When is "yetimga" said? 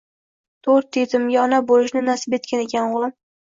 1.01-1.39